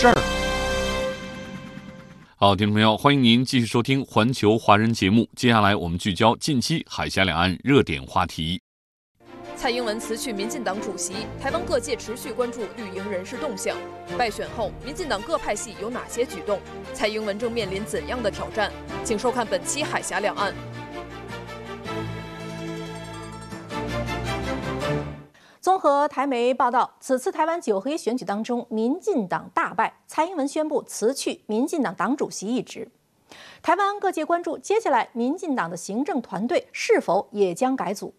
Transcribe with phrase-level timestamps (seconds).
[0.00, 0.14] 事儿。
[2.36, 5.28] 好，听众朋友，欢迎您继续收听《环球华人》节目。
[5.36, 8.62] 接下来我们聚焦近期海峡两岸热点话题。
[9.56, 13.76] 蔡英文辞去民进党主席，台湾各界持续关注绿营人士动向。
[14.16, 16.58] 败选后，民进党各派系有哪些举动？
[16.94, 18.72] 蔡英文正面临怎样的挑战？
[19.04, 20.50] 请收看本期《海峡两岸》。
[25.90, 32.88] 合台媒报道，此次台湾九合一选举当中，民进党大败，蔡英文宣布辞去民进党党主席一职。
[33.60, 38.14] 台湾各界关注，接下来民进党的行政团队是否也将改组？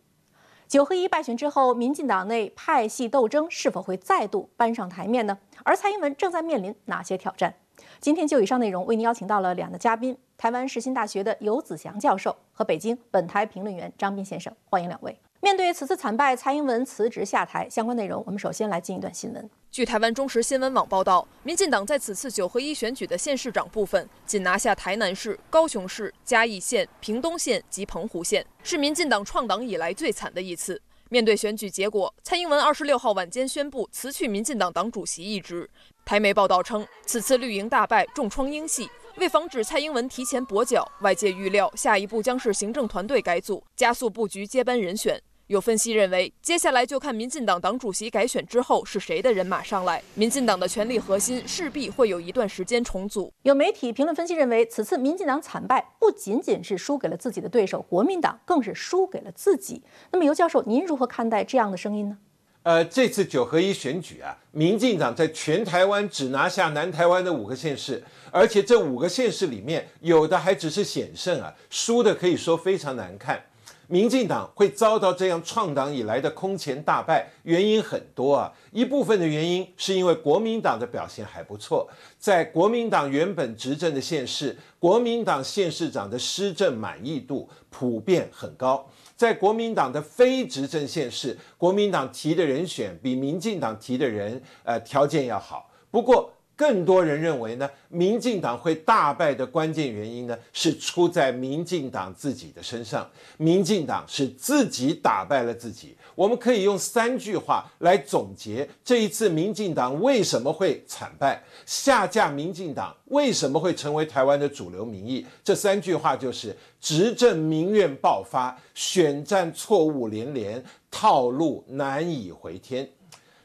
[0.68, 5.38] 九合一败选之后，民进党内派系斗争是否会再度搬上台面呢？
[5.64, 7.54] 而蔡英文正在面临哪些挑战？
[8.02, 15.18] 今天就以上内容为您邀请到了两个嘉宾：台湾世新大学的游子祥教授和北京本台评论员张斌先生，欢迎两位。
[15.42, 19.50] 面对此次惨败，蔡英文辞职下台，相关内容我们首先来进一段新闻。
[19.72, 30.80] 据台湾中时新闻网报道，民进党在此次九合一选举的县市长部分，仅拿下台南市、高雄市、嘉义县、屏东县及澎湖县，是民进党创党以来最惨的一次。
[31.10, 35.68] 面对选举结果，蔡英文二十六号晚间宣布辞去民进党党主席一职。
[36.06, 38.88] 台媒报道称，此次绿营大败，重创英系。
[39.18, 45.20] 为防止蔡英文提前跛脚，外界预料下一步将是行政团队改组，加速布局接班人选。
[45.52, 50.02] 有分析认为，接下来就看民进党党主席改选之后是谁的人马上来。
[50.14, 53.30] 民进党的权力核心势必会有一段时间重组。
[53.42, 59.84] 有媒体评论分析认为，此次民进党惨败不仅仅是输给了自己的对手国民党，更是输给了自己。
[60.12, 62.18] 那么，尤教授，您如何看待这样的声音呢？
[62.64, 68.02] 呃，这次九合一选举啊，民进党在全台湾只拿下南台湾的五个县市，
[68.32, 73.44] 而且这五个县市里面有的还只是险胜啊，输的可以说非常难看。
[73.92, 78.50] 民进党会遭到这样创党以来的空前大败，原因很多啊。
[78.72, 81.86] 一部分的原因是因为国民党的表现还不错，
[82.18, 88.90] 在国民党原本执政的县市，国民党县市长的施政满意度普遍很高。
[89.18, 95.70] 在国民党的非执政县市，国民党提的人选比民进党提的人，呃，条件要好。
[95.92, 103.10] 不过，更多人认为呢，民进党会大败的关键原因呢，是出在民进党自己的身上。
[103.38, 105.96] 民进党是自己打败了自己。
[106.14, 115.26] 我们可以用三句话来总结这一次民进党为什么会惨败，下架民进党为什么会成为台湾的主流民意。
[115.44, 122.88] 这三句话就是：执政民怨爆发，选战错误连连，套路难以回天。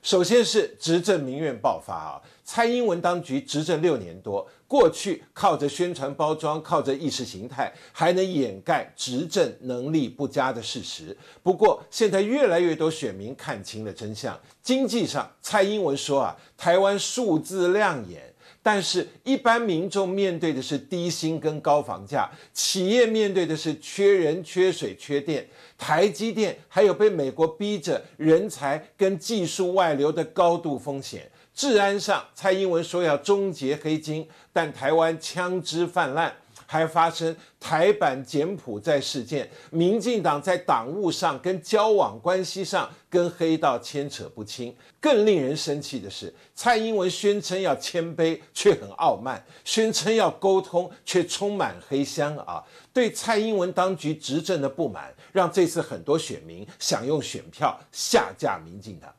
[0.06, 2.22] 首先是执政民怨爆发啊！
[2.44, 11.16] 蔡英文当局执政六年多，过去靠着宣传包装，靠着意识形态，还能掩盖执政能力不佳的事实。
[11.42, 14.38] 不过，现在越来越多选民看清了真相。
[14.62, 18.32] 经济上，蔡英文说啊，台湾数字亮眼。
[18.68, 25.46] 但是，一般民众面对的是低薪跟高房价，企业面对的是缺人、缺水、缺电。
[25.78, 31.30] 台积电还有被美国逼着人才跟技术外流的高度风险。
[31.54, 36.34] 治安上，蔡英文说要终结黑金，但台湾枪支泛滥。
[36.66, 44.74] 还发生台版柬埔寨事件，民进党在党务上跟交往关系上跟黑道牵扯不清。
[45.00, 52.62] 更令人生气的是，蔡英文宣称要谦卑，却很傲慢；宣称要沟通，却充满黑箱啊！
[52.92, 59.14] 对蔡英文当局执政的不满，让这次很多选民想用选票下架民进党。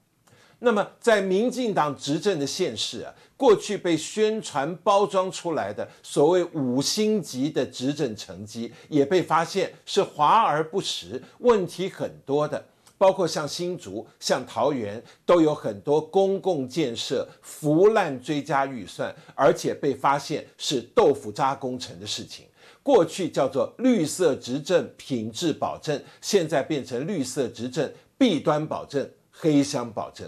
[0.59, 3.13] 那么，在民进党执政的县市啊。
[3.37, 12.65] 过去被宣传包装出来的所谓五星级的执政成绩，也被发现是华而不实，问题很多的，
[12.97, 22.47] 包括像新竹、像桃园，都有很多公共建设腐烂追加预算，而且被发现是豆腐渣工程的事情。
[22.81, 27.87] 过去叫做绿色执政品质保证，现在变成绿色执政
[28.17, 30.27] 弊端保证、黑箱保证。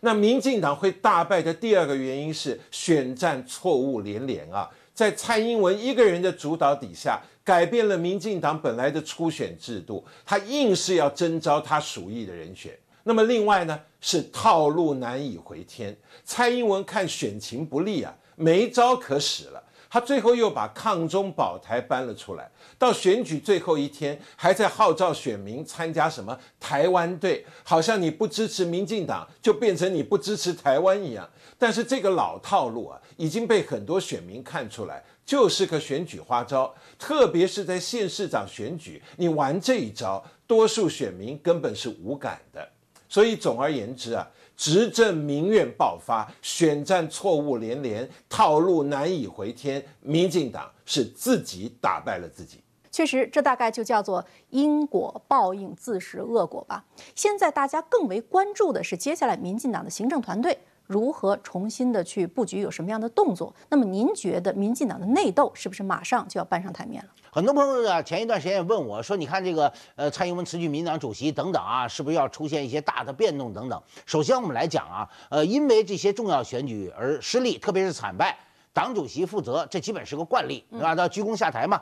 [0.00, 12.72] 那民进党会大败的第二个原因是选战错误连连啊，在蔡英文一个人的主导底下，改变了民进党本来的初选制度，他硬是要征召他属意的人选。
[13.02, 19.62] 那么另外呢是套路难以回天，蔡英文看选情不利啊，没招可使了。
[19.90, 22.48] 他最后又把抗中保台搬了出来，
[22.78, 31.28] 到选举最后一天，还在号召选民参加什么台湾队，好像你不支持民进党，就变成你不支持台湾一样。
[31.58, 36.72] 但是这个老套路啊，已经被很多选民看出来，就是个选举花招。
[36.96, 42.66] 特别是在县市长选举，你玩这一招，多数选民根本是无感的。
[43.08, 44.24] 所以总而言之啊。
[44.60, 49.82] 执政民怨爆发，选战错误连连，套路难以回天。
[50.02, 52.60] 民进党是自己打败了自己。
[52.90, 56.84] 确实，这大概就叫做因果报应，自食恶果吧。
[57.14, 60.58] 现在大家更为关注的是，接下来民进党的行政团队
[60.90, 63.54] 如何重新的去布局，有什么样的动作？
[63.68, 67.10] 那么，您觉得民进党的内斗是不是马上就要搬上台面了？
[67.30, 78.36] 很多朋友啊，前一段时间也问我说：“你看这个，呃，蔡英文辞去民进党主席等等啊，是不是要出现一些大的变动等等？”首先，我们来讲啊，呃，因为这些重要选举而失利，特别是惨败，
[78.72, 80.96] 党主席负责，这基本是个惯例，对吧？
[80.96, 81.80] 要鞠躬下台嘛。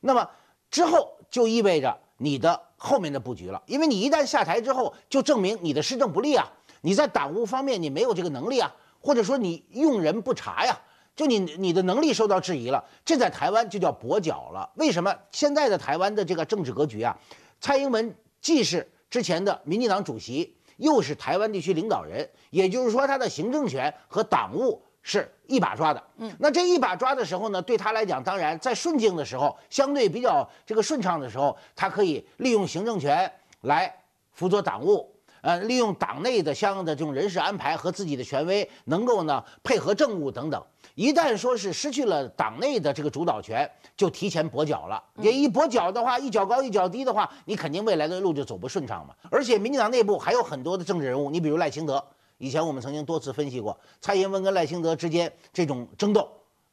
[0.00, 0.28] 那么
[0.68, 6.50] 之后就意味着你的后面的布局了，因为你一旦下台之后，就证明你的施政不利啊，
[6.80, 10.78] 你在党务方面你没有这个能力啊，或者说你用人不察呀。
[11.16, 14.70] 就你你的能力受到质疑了，这在台湾就叫跛脚了。
[14.76, 17.18] 为什么现在的台湾的这个政治格局啊？
[17.60, 26.00] 蔡英文既是之前的民进党主席，又是台湾地区领导人，也就是说他的行政权和党务是一把抓的。
[26.18, 33.28] 嗯，那这一把抓的时候呢，对他来讲，当然在顺境的时候，相对比较这个顺畅的时候，他可以利用行政权
[33.62, 33.92] 来
[34.30, 35.12] 辅佐党务。
[35.40, 40.62] 呃，利用党内的相应的这种人事安排和自己的权威，能够呢配合政务等等。
[40.94, 45.02] 一旦说是失去了党内的这个主导权，就提前跛脚了。
[45.16, 49.14] 也一跛脚的话，一脚高一脚低的话，你肯定未来的路就走不顺畅嘛。
[49.30, 52.04] 而且民进党内部还有很多的政治人物，你比如赖清德，
[52.38, 56.28] 以前我们曾经多次分析过，蔡英文跟赖清德之间这种争斗，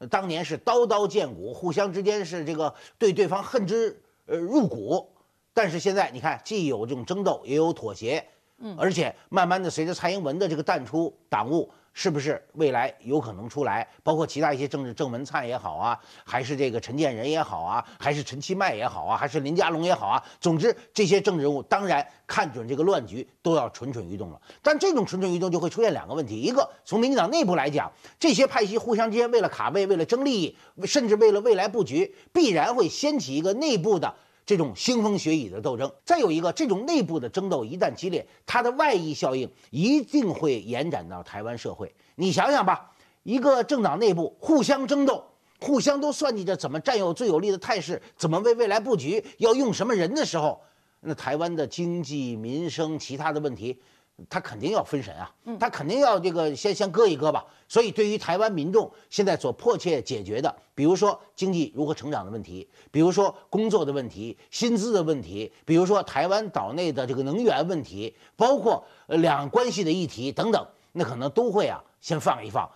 [0.10, 5.08] 当年是刀刀见骨，互相之间是这个对对方恨之呃入骨。
[5.54, 8.28] 但是现在你看，既有这种争斗，也有妥协。
[8.60, 13.86] 嗯，而且慢慢的，随着蔡英文的这个淡出党务，是不是未来有可能出来？
[14.02, 24.42] 包括其他一些政治郑文灿也好啊，还是这个陈建仁也好啊，还是陈其迈也好啊，还是林佳龙也好啊，总之这些政治人物当然看准这个乱局，都要蠢蠢欲动了。
[24.62, 34.16] 但这种蠢蠢欲动就会出现两个问题：一个从民进党内部来讲，这些派系互相之间为了卡位、为了争利益，甚至为了未来布局，必然会掀起一个内部的。
[34.46, 41.94] 这种腥风血雨的斗争，再有一个，这种内部的争斗一旦激烈，它的外溢效应一定会延展到台湾社会。
[42.16, 42.92] 你想想吧，
[43.24, 45.24] 一个政党内部互相争斗，
[45.60, 50.62] 互相都算计着怎么占有最有利的态势，怎么为未来布局，要用什么人的时候，
[51.00, 53.82] 那台湾的经济民生其他的问题。
[54.30, 55.30] 他肯定要分神啊，
[55.60, 57.46] 他肯定要这个先先搁一搁吧。
[57.68, 72.70] 所以，对于台湾民众现在所迫切解决的，比如说经济如何成长的问题，比如说工作的问题、薪资的问题，比如说台湾岛内的这个能源问题，包括呃两岸关系的议题等等，那可能都会啊先放一放，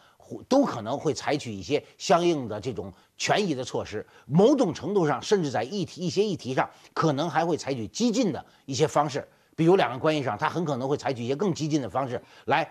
[0.50, 4.06] 都可能会采取一些相应的这种权益的措施。
[4.26, 9.26] 某种程度上，甚至在议题一些议题上，可能还会采取激进的一些方式。
[9.60, 12.66] 比如两岸关系上，他很可能会采取一些更激进的方式来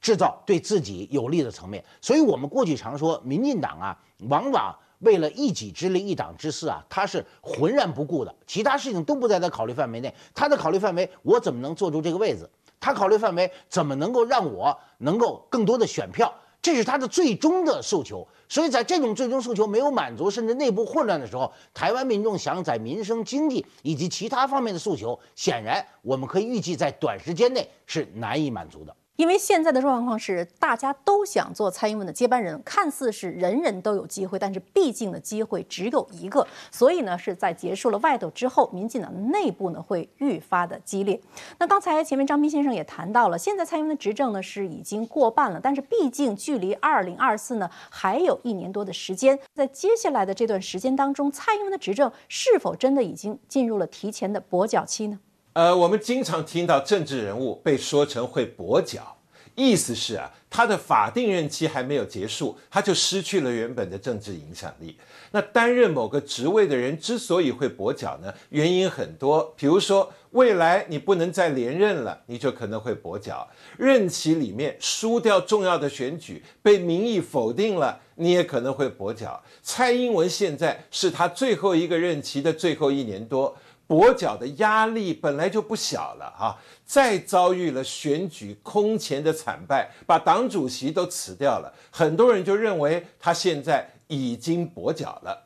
[0.00, 1.84] 制造对自己有利的层面。
[2.00, 3.96] 所以，我们过去常说，民进党啊，
[4.28, 10.12] 往往为了一己之利、一党之私啊，他是浑然不顾的，其他事情都不在他考虑范围内。
[10.34, 12.50] 他的考虑范围，我怎么能坐住这个位子？
[12.80, 16.34] 他考虑范围，怎么能够让我能够更多的选票？
[16.60, 18.26] 这是他的最终的诉求。
[18.52, 28.94] 所以在这种最终诉求没有满足，甚至内部混乱的时候，台湾民众想在民生、经济以及其他方面的诉求，显然我们可以预计在短时间内是难以满足的。
[29.16, 41.20] 因为现在的状况是，大家都想做蔡英文的接班人，看似是人人都有机会，但是毕竟的机会只有一个，所以呢，是在结束了外斗之后，民进党内部呢会愈发的激烈。
[41.58, 55.20] 那刚才前面张斌先生也谈到了，现在蔡英文的执政呢是已经过半了，但是毕竟距离二零二四呢还有一年多的时间，在接下来的这段时间当中，蔡英文的执政是否真的已经进入了提前的跛脚期呢？
[55.54, 59.18] 呃，我们经常听到政治人物被说成会跛脚，
[59.54, 64.96] 意思是啊，他的法定任期还没有结束，他就失去了原本的政治影响力。
[65.30, 79.42] 那担任某个职位的人之所以会跛脚呢，原因很多，比如说未来你不能再连任了，你就可能会跛脚；任期里面输掉重要的选举，被民意否定了，你也可能会跛脚。
[79.62, 83.54] 蔡英文现在是他最后一个任期的最后一年多。
[83.92, 86.56] 跛脚的压力本来就不小了啊，
[86.86, 95.44] 再遭遇了选举空前的惨败，把党主席都辞掉了，很多人就认为他现在已经跛脚了。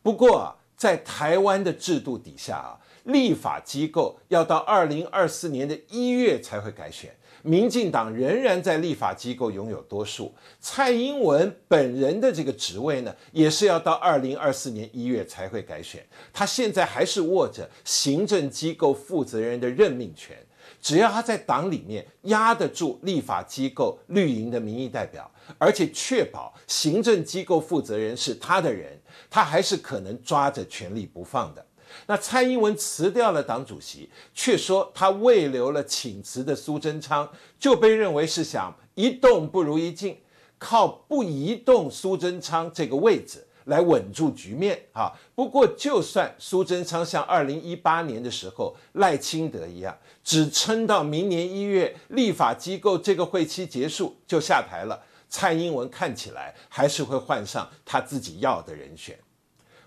[0.00, 7.12] 不过啊，在台湾的制度底下啊，立法机构要到二零二四年的一月才会改选。
[7.42, 16.06] 民进党仍然在立法机构拥有多数，蔡英文本人的这个职位呢，也是要到二零二四年一月才会改选。
[16.32, 20.36] 他现在还是握着行政机构负责人的任命权，
[20.80, 28.96] 只要他在党里面压得住立法机构绿营的民意代表，而且确保行政机构负责人是他的人，
[29.28, 31.66] 他还是可能抓着权力不放的。
[32.06, 40.18] 那蔡英文辞掉了党主席，却说他未留了请辞的苏贞昌，就被认为是想一动不如一静，
[40.58, 45.12] 靠不移动苏贞昌这个位置来稳住局面啊。
[45.34, 59.18] 不过，就算苏贞昌像二零一八年的时候赖清德一样，只撑到明年一月立法机构这个会期结束就下台了，蔡英文看起来还是会换上他自己要的人选。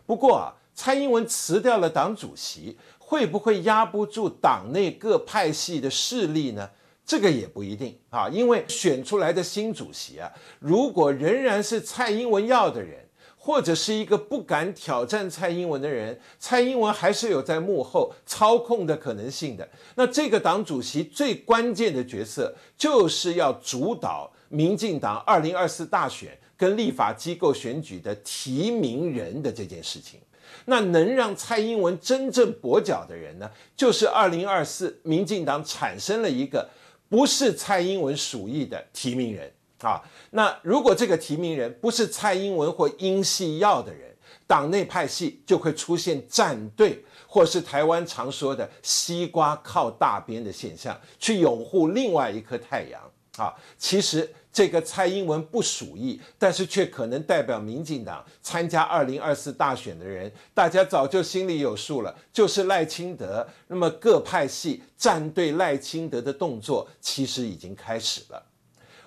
[0.05, 0.55] 不过啊。
[0.75, 6.69] 蔡英文辞掉了党主席，会不会压不住党内各派系的势力呢？
[7.05, 19.69] 这个也不一定啊，因为选出来的新主席啊，如果仍然是蔡英文要的人，或者是一个不敢挑战蔡英文的人，蔡英文还是有在幕后操控的可能性的。
[19.93, 30.19] 那这个党主席最关键的角色，就是要主导民进党二零二四大选跟立法机构选举的提名人的这件事情。
[30.65, 33.49] 那能让蔡英文真正跛脚的人呢？
[33.75, 36.69] 就是二零二四民进党产生了一个
[37.07, 40.01] 不是蔡英文属意的提名人啊。
[40.31, 44.15] 那如果这个提名人不是蔡英文或英系要的人，
[44.47, 53.01] 党内派系就会出现站队，或是台湾常说的西瓜靠大边的现象，去拥护另外一颗太阳
[53.37, 53.53] 啊。
[53.77, 54.33] 其实。
[54.55, 63.45] 这个蔡英文不属意，但是却可能代表民进党参加二零二四大选的人，大家早就心里有数了，就是赖清德。
[63.67, 68.41] 那么各派系站队赖清德的动作，其实已经开始了。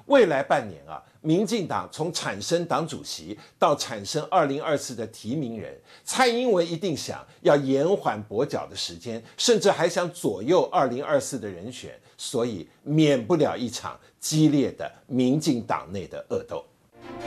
[0.05, 13.99] 未来半年啊，民进党从产生党主席到产生二零二四的提名人，蔡英文一定想要延缓跛脚的时间，甚至还想左右二零二四的人选，所以免不了一场。
[14.21, 16.65] 激烈的民进党内的恶斗。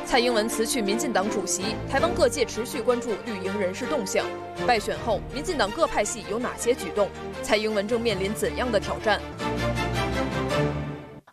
[0.06, 4.26] 蔡英文辞去民进党主席，台湾各界持续关注绿营人士动向。
[4.68, 7.08] 败选后，民进党各派系有哪些举动？
[7.42, 9.22] 蔡英文正面临怎样的挑战？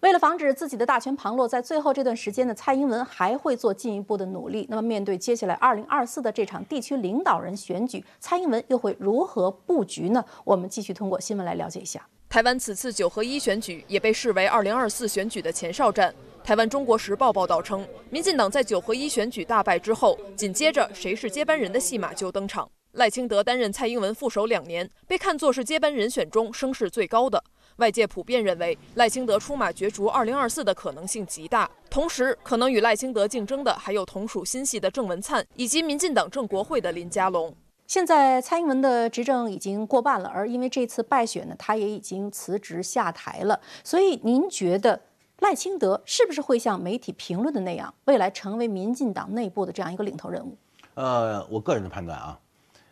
[0.00, 4.64] 为了防止自己的大权旁落，在最后这段时间呢，蔡英文还会做进一步的努力。
[4.70, 10.24] 那么，面对接下来二零二四的这场地区领导人选举，蔡英文又会如何布局呢？
[10.44, 12.06] 我们继续通过新闻来了解一下。
[12.28, 16.14] 台湾此次九合一选举也被视为二零二四选举的前哨战。
[16.44, 22.70] 台湾《中国时报》报道称，民进党在九合一选举大败之后，紧接着谁是接班人的戏码就登场。
[22.92, 27.42] 赖清德担任蔡英文副手两年，被看作是接班人选中声势最高的。
[27.76, 31.70] 外界普遍认为，赖清德出马角逐二零二四的可能性极大。
[31.88, 37.54] 同时，可能与赖清德竞争的还有同属新系的郑文灿，以及民进党政国会的林佳龙。
[37.88, 43.58] 现在蔡英文的执政已经过半了，而因为这次败选呢，他也已经辞职下台了。
[43.82, 45.00] 所以您觉得
[45.38, 50.54] 赖清德是不是会像媒体评论的那样，未来成为民进党内部的这样一个领头人物？
[50.96, 52.38] 呃，我个人的判断啊，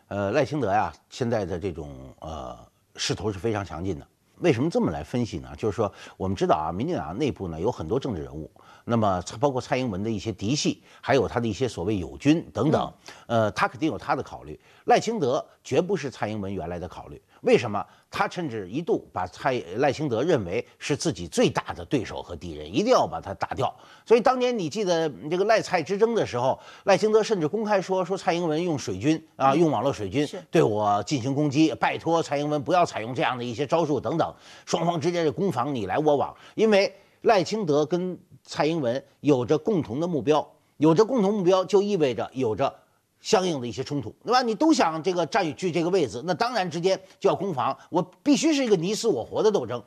[0.09, 2.59] 呃，赖清德呀，现在的这种呃
[2.95, 4.07] 势头是非常强劲的。
[4.38, 5.55] 为什么这么来分析呢？
[5.59, 8.50] 就是说，我们知道啊，民进党内部呢有很多政治人物。
[8.88, 12.93] 那么，包括蔡英文的一些嫡系，还有他的一些所谓友军等等，
[13.26, 14.59] 呃，他肯定有他的考虑。
[14.85, 17.21] 赖清德绝不是蔡英文原来的考虑。
[17.40, 17.85] 为什么？
[18.09, 23.75] 他甚至一度把蔡赖清德认为是自己最大的对手和敌人，一定要把他打掉。
[24.07, 34.33] 所以当年你记得这个赖蔡之争的时候，赖清德甚至公开说说蔡英文用水军啊，用网络水军对我进行攻击，拜托蔡英文不要采用这样的一些招数等等。
[34.64, 38.16] 双方之间的攻防你来我往，因为赖清德跟
[38.47, 42.73] 蔡英文有着共同的目标，有着共同目标就意味着有着
[43.21, 44.41] 相应的一些冲突，对吧？
[44.41, 49.83] 你都想这个占据这个位置，那当然之间就要攻防，我必须是一个你死我活的斗争。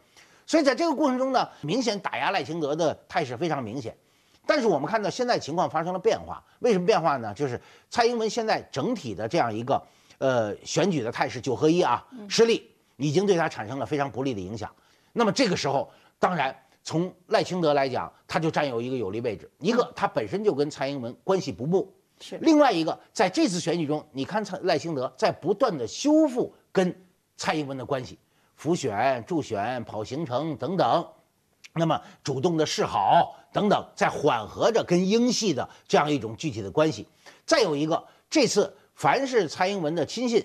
[0.46, 3.96] 所以在这个过程中呢，明显打压赖清德的态势非常明显。
[4.46, 7.34] 但是我们看到现在情况发生了变化，为什么变化呢？
[7.34, 9.82] 就是蔡英文现在整体的这样一个
[10.18, 14.70] 呃选举的态势九合一啊失利，已经对他产生了非常不利的影响。
[15.14, 15.90] 那么这个时候，
[16.20, 16.54] 当然。
[16.84, 19.50] 从赖清德来讲，他就占有一个有利位置。
[19.60, 21.86] 一个，他本身就跟蔡英文关系不睦；
[22.20, 26.96] 是另外一个，在这次选举中，你看蔡赖清德在不断的修复跟
[27.38, 28.18] 蔡英文的关系，
[28.56, 31.08] 辅选、助选、跑行程等等，
[31.74, 37.06] 那么主动的示好等等，在缓和着跟英系的这样一种具体的关系。
[37.46, 40.44] 再有一个，这次凡是蔡英文的亲信，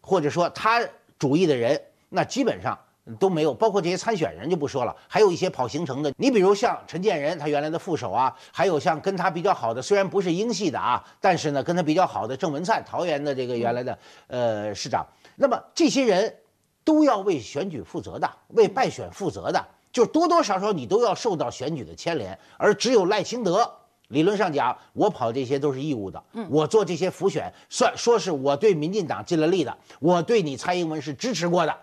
[0.00, 0.82] 或者说他
[1.18, 2.76] 主意的人，那基本上。
[3.18, 6.12] 都没有，包括这些参选人就不说了，还有一些跑行程的。
[6.16, 15.06] 你比如像陈建仁，他原来的副手啊，还有像跟他比较好的，虽然不是英系的啊，但是呢，跟他比较好的郑文灿，桃园的这个原来的呃市长。
[15.36, 16.34] 那么这些人
[16.82, 22.38] 都要为选举负责的，为败选负责的，就多多少少你都要受到选举的牵连。
[22.56, 23.70] 而只有赖清德，
[24.08, 31.76] 理论上讲，我跑这些都是义务的，我做这些辅选，算说是我对民进党尽了力的，我对你蔡英文是支持过的。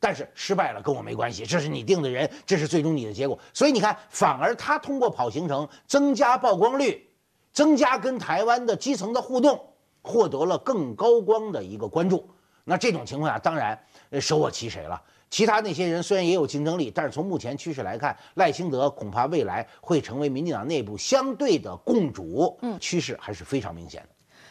[0.00, 3.38] 但是失败了跟我没关系，这是你定的人，这是最终你的结果。
[3.52, 7.08] 所以你看，反而他通过跑行程增加曝光率，
[7.52, 9.60] 增加跟台湾的基层的互动，
[10.02, 12.28] 获得了更高光的一个关注。
[12.64, 13.78] 那这种情况下，当然
[14.20, 15.02] 舍我其谁了。
[15.30, 22.56] 其他那些人虽然也有竞争力，但是从目前趋势来看，赖清德恐怕未来会成为民进党内部相对的共主。
[22.62, 24.08] 嗯，趋势还是非常明显的。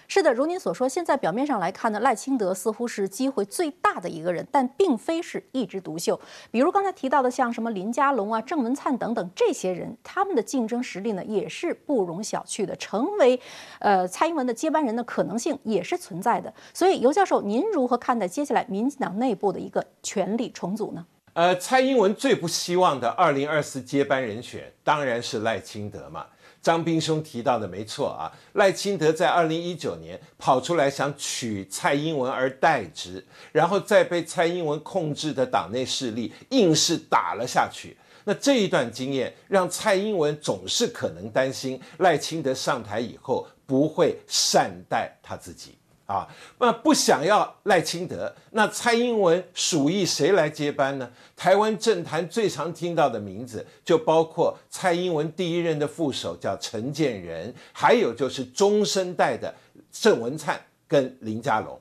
[0.09, 6.17] 是的，如您所说，现在表面上来看呢，赖清德似乎是机会最大的一个人，但并非是一枝独秀。
[6.49, 12.73] 比如刚才提到的，像什么林佳龙啊、郑文灿等等这些人，他们的竞争实力呢，也是不容小觑的。
[12.77, 13.37] 成为，
[13.79, 16.53] 呃，蔡英文的接班人的可能性也是存在的。
[16.73, 21.05] 所以，尤教授，您如何看待接下来民进党内部的一个权力重组呢？
[21.33, 26.25] 呃，蔡英文最不希望的二零二四接班人选，当然是赖清德嘛。
[26.67, 37.95] 张斌兄提到的没错啊，赖清德在二零一九年跑出来想取蔡英文而代之，然后再被蔡英文控制的党内势力硬是打了下去。
[38.25, 45.77] 那这一段经验让蔡英文总是可能担心赖清德上台以后不会善待他自己。
[46.07, 46.25] 啊，
[46.57, 51.09] 那不想要赖清德，那蔡英文属意谁来接班呢？
[51.35, 59.53] 台湾政坛最常听到的名字就包括蔡英文第一任的副手叫陈建仁，还有就是中生代的
[59.91, 61.77] 郑文灿跟林佳龙。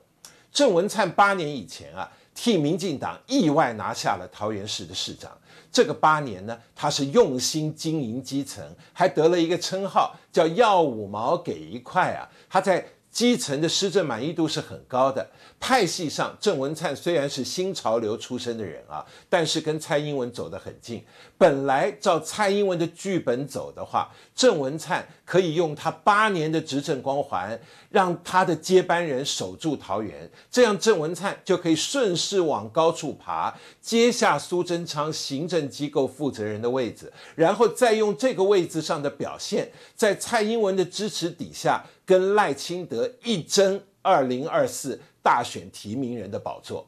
[0.51, 5.31] 郑文灿八年以前啊，替民进党意外拿下了桃园市的市长。
[5.71, 12.27] 这个八年呢，他是用心经营基层，还得了一个称号叫“要五毛给一块”啊。
[12.49, 12.83] 他在
[13.17, 15.27] 基层的施政满意度是很高的。
[15.59, 21.03] 派系上，郑文灿虽然是新潮流出身的人啊，但是跟蔡英文走得很近。
[21.35, 27.59] 本来照蔡英文的剧本走的话，郑文灿可以用他八年的执政光环，
[27.91, 41.85] 让他的接班人守住桃园，这样郑文灿就可以顺势往高处爬，接下苏贞昌行政机构负责人的位置，然后再用这个位置上的表现，在蔡英文的支持底下。
[42.07, 46.87] 跟赖清德一争二零二四大选提名人的宝座，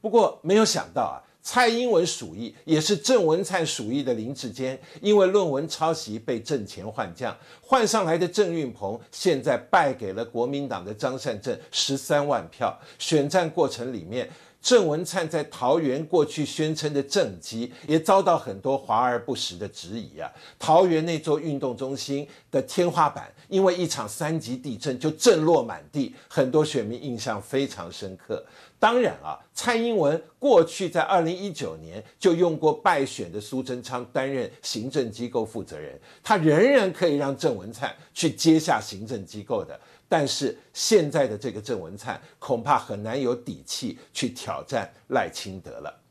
[0.00, 14.28] 不过没有想到啊，蔡英文鼠疫也是郑文灿鼠疫的林志坚，因为论文抄袭被挣钱换将，换上来的郑运鹏现在败给了国民党的张善政十三万票，选战过程里面。
[14.62, 20.32] 郑文灿在桃园过去宣称的政绩，也遭到很多华而不实的质疑啊！
[20.58, 28.42] 桃园那座运动中心的天花板，因为一场三级地震就震落满地，很多选民印象非常深刻。
[28.84, 39.80] 当然啊，蔡英文过去在二零一九年就用过败选的苏贞昌担任行政机构负责人，他仍然可以让郑文灿去接下行政机构的。
[40.06, 46.03] 但是现在的这个郑文灿恐怕很难有底气去挑战赖清德了。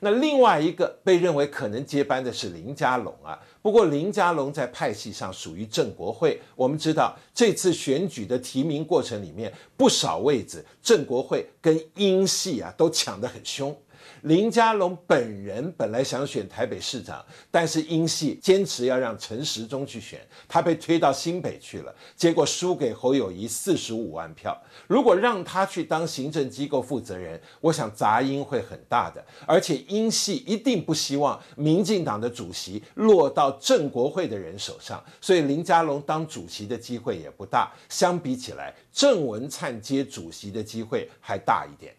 [0.00, 3.38] 那另外一个被认为可能接班的是林佳龙啊。
[3.60, 13.76] 不过林佳龙在派系上属于郑国会，我们知道这次选举的提名过程里面，不少位置郑国会跟英系啊都抢得很凶。
[14.22, 24.56] 林佳龙本人本来想选台北市长，但是英系坚持要让陈时中去选，他被推到新北去了，结果输给侯友谊四十五万票。
[24.86, 37.72] 如果让他去当行政机构负责人，我想杂音会很大的，而且英系一定不希望民进党的主席落到郑国会的人手上，所以林佳龙当主席的机会也不大。
[37.88, 41.94] 相比起来，郑文灿接主席的机会还大一点。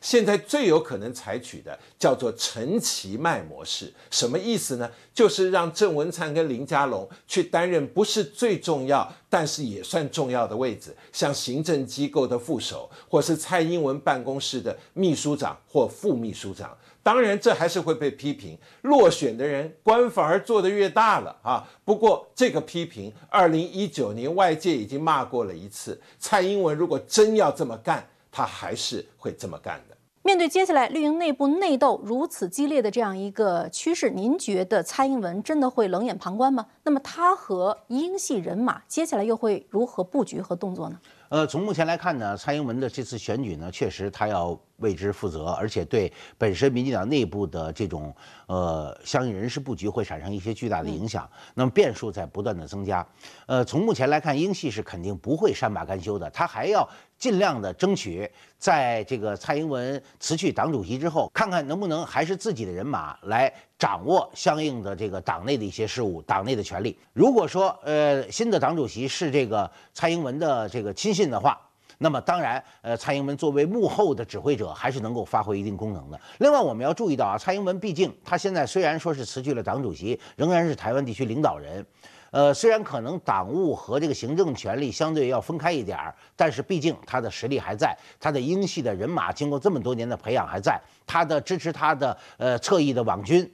[0.00, 4.90] 现在最有可能采取的叫做陈其迈模式，什么意思呢？
[5.12, 16.76] 就是让郑文灿跟林佳龙去担任不是最重要，但是也算重要的位置，像行政机构的副手，或是蔡英文办公室的秘书长或副秘书长。
[17.02, 21.66] 当然，这还是会被批评，落选的人官反而做得越大了啊。
[21.84, 26.00] 不过，这个批评，二零一九年外界已经骂过了一次。
[26.18, 29.89] 蔡英文如果真要这么干，他还是会这么干的。
[30.30, 36.64] 面对接下来绿营内部内斗如此激烈的这样一个趋势，您觉得蔡英文真的会冷眼旁观吗？
[36.84, 40.96] 那么他和英系人马接下来又会如何布局和动作呢？
[41.30, 48.14] 呃，从目前来看呢，蔡英文的这次选举呢，确实他要为之负责，而且对本身民进党内部的这种
[48.46, 51.28] 呃相应人事布局会产生一些巨大的影响。
[51.54, 53.04] 那么变数在不断的增加。
[53.46, 56.88] 呃，从目前来看，英系是肯定不会善罢甘休的，他还要
[57.20, 58.28] 尽量的争取
[58.58, 66.98] 在这个蔡英文辞去党主席之后，看看能不能还是自己的人马来掌握相应的这个党内的一些事务、党内的权利。
[67.12, 71.60] 如果说呃新的党主席是这个蔡英文的这个亲信的话，
[71.98, 76.18] 那么当然，呃，蔡英文作为幕后的指挥者，还是能够发挥一定功能的。
[76.38, 81.84] 另外，我们要注意到啊，蔡英文毕竟他现在虽然说是辞去了党主席，仍然是台湾地区领导人。
[82.30, 93.50] 呃，虽然可能党务和这个行政权力相对要分开一点儿，但是毕竟他的实力还在，他的英系的人马经过这么多年的培养还在，他的支持他的呃侧翼的网军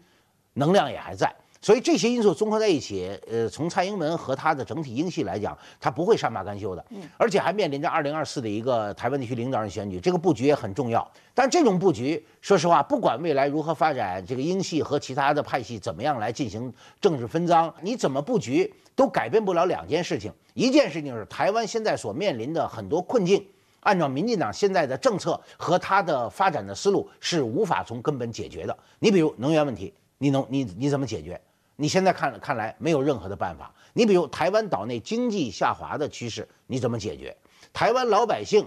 [0.54, 1.34] 能量也还在。
[1.60, 6.84] 所以这些因素综合在一起，呃，从蔡英文和他的整体英系来讲，他不会善罢甘休的，
[7.16, 11.10] 而且还面临着二零二四的一个台湾地区领导人选举，这个布局也很重要。
[11.34, 20.32] 但这种布局，说实话，不管未来如何发展，这个英系和其他的派系怎么样来进行政治分赃，你怎么布局都改变不了两件事情。
[20.54, 23.46] 一件事情是台湾现在所面临的很多困境，
[23.80, 28.76] 按照民进党现在的政策和他的发展的思路是无法从根本解决的。
[29.00, 31.40] 你比如能源问题，你能你你怎么解决？
[31.76, 33.72] 你现在看看来没有任何的办法。
[33.92, 37.36] 你比如台湾岛内经济下滑的趋势，你怎么解决？
[37.72, 38.66] 台湾老百姓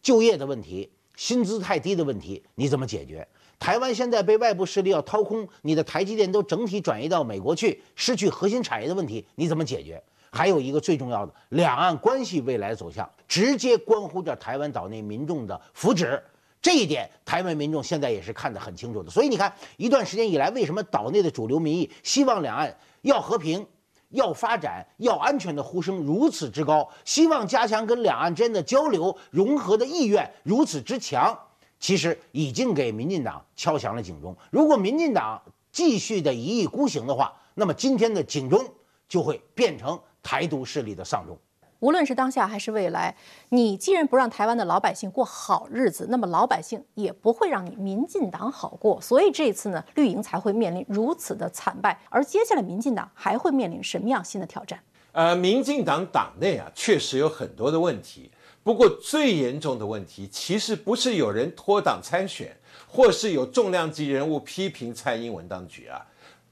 [0.00, 3.26] 就业的问题、薪资太低的问题，你怎么解决？
[3.58, 10.02] 台湾现在被外部势力要掏空，你的台积电都整体转移到美国去，失去核心产业的问题，你怎么解决？
[10.30, 16.20] 还有一个最重要的，两岸关系未来走向，直接关乎着台湾岛内民众的福祉。
[16.66, 19.08] 这一点，台湾民众现在也是看得很清楚的。
[19.08, 23.64] 所以你看，一段时间以来，为什么岛内的主流民意希望两岸要和平、
[24.08, 31.38] 要发展、要安全的呼声如此之高，希望加强跟两岸之间的交流融合的意愿如此之强，
[31.78, 34.36] 其实已经给民进党敲响了警钟。
[34.50, 38.68] 如果民进党继续的一意孤行的话，那么今天的警钟
[39.08, 41.38] 就会变成台独势力的丧钟。
[41.80, 43.14] 无论是当下还是未来，
[43.50, 49.00] 你既然不让台湾的老百姓过好日子，那么老百姓也不会让你民进党好过。
[49.00, 51.98] 所以这次呢，绿营才会面临如此的惨败。
[52.08, 54.78] 而接下来，民进党还会面临什么样新的挑战？
[55.12, 58.30] 呃，民进党党内啊，确实有很多的问题。
[58.62, 62.56] 不过最严重的问题，其实不是有人脱党参选，
[62.88, 66.04] 或是有重量级人物批评蔡英文当局啊。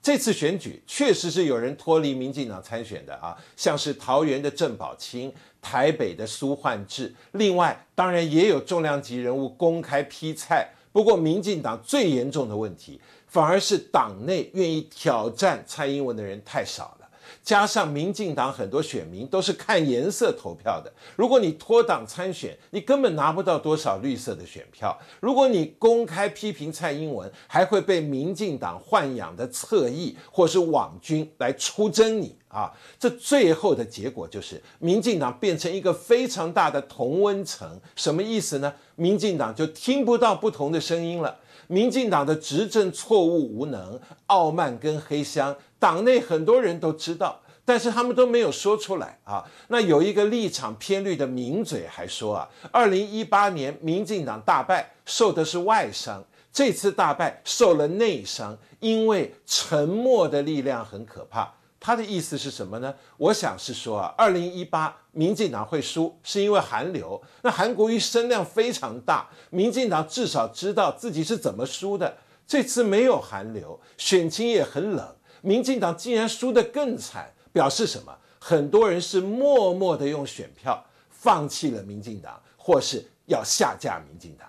[0.05, 10.69] 这次选举确实是有人脱离民进党参选的啊，像是桃园的郑宝清、台北的苏焕智，另外当然也有重量级人物公开批菜。
[10.93, 17.04] 不过民进党最严重的问题，反而是党内愿意挑战蔡英文的人太少了。
[17.44, 32.72] 加上民进党很多选民都是看颜色投票的，如果你脱党参选，你根本拿不到多少绿色的选票；如果你公开批评蔡英文，还会被民进党豢养的侧翼或是网军来出征你啊！
[32.98, 38.72] 这最后的结果就是民进党变成一个非常大的同温层，什么意思呢？
[38.96, 41.40] 民进党就听不到不同的声音了。
[41.66, 45.54] 民进党的执政错误、无能、傲慢跟黑箱。
[45.85, 49.44] 党内很多人都知道，但是他们都没有说出来啊。
[49.68, 61.53] 那有一个立场偏绿的名嘴还说啊，二零一八年民进党大败，受的是外伤，这次大败受了内伤，因为沉默的力量很可怕。
[61.79, 62.94] 他的意思是什么呢？
[63.18, 67.20] 我想是说啊，二零一八民进党会输，是因为韩流。
[67.42, 72.16] 那韩国瑜声量非常大，民进党至少知道自己是怎么输的。
[72.47, 75.14] 这次没有韩流，选情也很冷。
[75.44, 78.16] 民进党竟然输得更惨，表示什么？
[78.38, 84.48] 很多人是默默的用选票放弃了民进党，或是要下架民进党。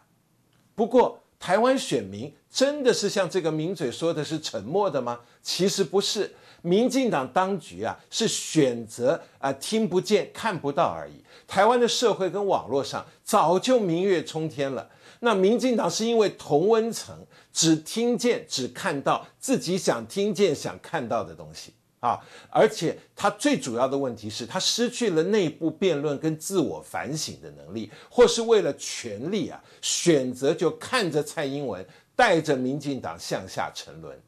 [0.74, 5.20] 不过，台湾选民真的是像这个名嘴说的是沉默的吗？
[5.44, 11.24] 其实不是，民进党当局啊是选择啊听不见、看不到而已。
[11.46, 14.90] 台湾的社会跟网络上早就明月冲天了。
[15.22, 17.16] 那民进党是因为同温层，
[17.56, 34.20] 只听见、只看到自己想听见、想看到的东西啊，而且他最主要的问题是他失去了内部辩论跟自我反省的能力，或是为了权力啊，选择就看着蔡英文带着民进党向下沉沦。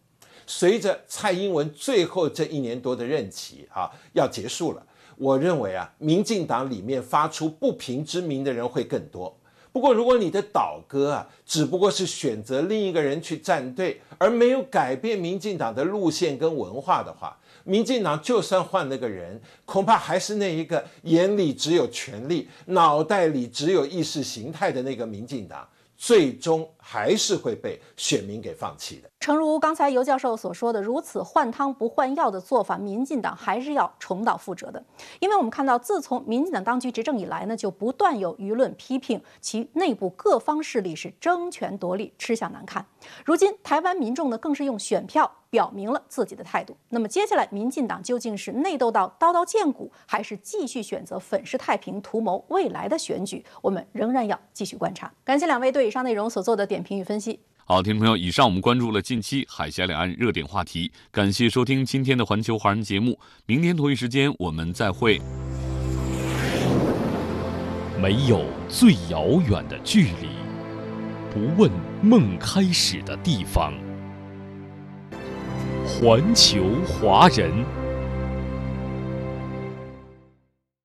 [0.45, 4.87] 随着蔡英文最后这一年多的任期啊要结束了，
[5.17, 9.37] 我认为啊，民进党里面发出不平之鸣的人会更多。
[9.77, 25.67] 不过，如果你的倒戈啊，只不过是选择另一个人去站队，而没有改变民进党的路线跟文化的话，民进党就算换了个人，恐怕还是那一个眼里只有权力、脑袋里只有意识形态的那个民进党。
[25.95, 29.09] 最终还是会被选民给放弃的。
[29.19, 34.81] 诚如刚才尤教授所说的，如此换汤不换药的做法，民进党还是要重蹈覆辙的。
[35.19, 42.85] 因为我们看到，自从民进党当局执政以来呢，就不断有舆论批评其内部各方势力是争权夺利、吃相难看。
[43.25, 45.29] 如今，台湾民众呢，更是用选票。
[45.49, 46.75] 表明了自己的态度。
[46.89, 53.43] 那么接下来，民进党究竟是内斗到刀刀见骨，还是继续选择粉饰太平，图谋未来的选举？
[53.61, 55.09] 我们仍然要继续观察。
[55.23, 57.39] 感谢两位对以上内容所做的点点评与分析。
[57.65, 60.91] 好，听众朋友，以上我们关注了近期海峡两岸热点话题。
[61.11, 65.19] 感谢收听今天的环球华人节目，明天同一时间我们再会。
[67.99, 70.29] 没有最遥远的距离，
[71.33, 71.71] 不问
[72.03, 73.73] 梦开始的地方。
[75.87, 77.76] 环球华人。